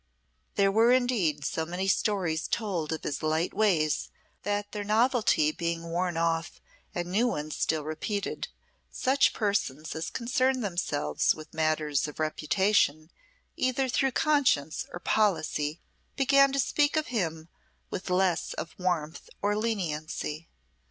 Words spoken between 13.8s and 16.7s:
through conscience or policy, began to